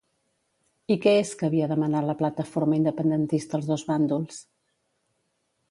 [0.95, 4.43] I què és que havia demanat la plataforma independentista als dos bàndols?